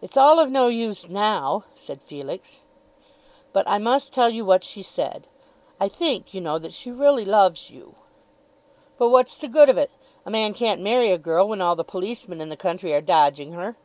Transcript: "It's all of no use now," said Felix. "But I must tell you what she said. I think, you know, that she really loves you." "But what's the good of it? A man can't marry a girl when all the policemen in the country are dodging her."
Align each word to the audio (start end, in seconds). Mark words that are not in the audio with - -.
"It's 0.00 0.16
all 0.16 0.38
of 0.40 0.50
no 0.50 0.68
use 0.68 1.06
now," 1.06 1.64
said 1.74 2.00
Felix. 2.00 2.60
"But 3.52 3.68
I 3.68 3.76
must 3.76 4.14
tell 4.14 4.30
you 4.30 4.42
what 4.42 4.64
she 4.64 4.80
said. 4.82 5.26
I 5.78 5.86
think, 5.86 6.32
you 6.32 6.40
know, 6.40 6.58
that 6.58 6.72
she 6.72 6.90
really 6.90 7.26
loves 7.26 7.70
you." 7.70 7.94
"But 8.96 9.10
what's 9.10 9.36
the 9.36 9.48
good 9.48 9.68
of 9.68 9.76
it? 9.76 9.90
A 10.24 10.30
man 10.30 10.54
can't 10.54 10.80
marry 10.80 11.10
a 11.12 11.18
girl 11.18 11.46
when 11.46 11.60
all 11.60 11.76
the 11.76 11.84
policemen 11.84 12.40
in 12.40 12.48
the 12.48 12.56
country 12.56 12.94
are 12.94 13.02
dodging 13.02 13.52
her." 13.52 13.76